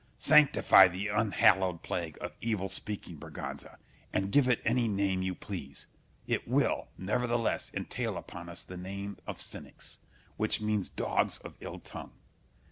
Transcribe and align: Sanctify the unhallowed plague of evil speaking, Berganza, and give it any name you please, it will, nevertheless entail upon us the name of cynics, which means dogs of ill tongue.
Sanctify 0.17 0.87
the 0.87 1.09
unhallowed 1.09 1.83
plague 1.83 2.17
of 2.21 2.33
evil 2.41 2.67
speaking, 2.67 3.17
Berganza, 3.19 3.77
and 4.11 4.31
give 4.31 4.47
it 4.47 4.59
any 4.65 4.87
name 4.87 5.21
you 5.21 5.35
please, 5.35 5.85
it 6.25 6.47
will, 6.47 6.87
nevertheless 6.97 7.69
entail 7.75 8.17
upon 8.17 8.49
us 8.49 8.63
the 8.63 8.77
name 8.77 9.17
of 9.27 9.39
cynics, 9.39 9.99
which 10.37 10.59
means 10.59 10.89
dogs 10.89 11.37
of 11.45 11.53
ill 11.59 11.77
tongue. 11.77 12.13